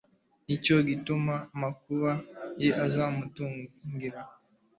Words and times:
Ni 0.45 0.55
cyo 0.63 0.75
gituma 0.89 1.33
amakuba 1.53 2.11
ye 2.61 2.69
azamutungura 2.85 4.19